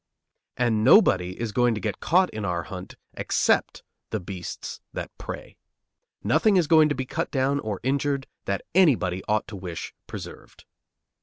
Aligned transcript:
And 0.57 0.83
nobody 0.83 1.39
is 1.39 1.51
going 1.51 1.75
to 1.75 1.79
get 1.79 1.99
caught 1.99 2.31
in 2.31 2.43
our 2.43 2.63
hunt 2.63 2.95
except 3.13 3.83
the 4.09 4.19
beasts 4.19 4.81
that 4.93 5.15
prey. 5.19 5.57
Nothing 6.23 6.57
is 6.57 6.65
going 6.65 6.89
to 6.89 6.95
be 6.95 7.05
cut 7.05 7.29
down 7.29 7.59
or 7.59 7.79
injured 7.83 8.25
that 8.45 8.63
anybody 8.73 9.21
ought 9.27 9.47
to 9.49 9.55
wish 9.55 9.93
preserved. 10.07 10.65